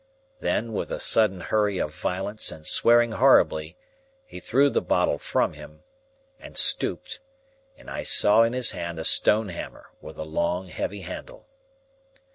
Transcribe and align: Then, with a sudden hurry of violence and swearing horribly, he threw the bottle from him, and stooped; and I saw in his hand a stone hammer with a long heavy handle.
Then, 0.39 0.73
with 0.73 0.89
a 0.89 0.99
sudden 0.99 1.41
hurry 1.41 1.77
of 1.77 1.93
violence 1.93 2.51
and 2.51 2.65
swearing 2.65 3.11
horribly, 3.11 3.77
he 4.25 4.39
threw 4.39 4.71
the 4.71 4.81
bottle 4.81 5.19
from 5.19 5.53
him, 5.53 5.83
and 6.39 6.57
stooped; 6.57 7.19
and 7.77 7.87
I 7.87 8.01
saw 8.01 8.41
in 8.41 8.53
his 8.53 8.71
hand 8.71 8.97
a 8.97 9.05
stone 9.05 9.49
hammer 9.49 9.91
with 10.01 10.17
a 10.17 10.23
long 10.23 10.69
heavy 10.69 11.01
handle. 11.01 11.47